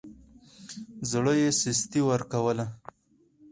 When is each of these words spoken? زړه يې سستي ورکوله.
زړه 1.09 1.33
يې 1.41 1.49
سستي 1.61 2.01
ورکوله. 2.09 2.65